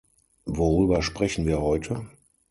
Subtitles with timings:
[0.47, 2.07] Worüber sprechen wir heute?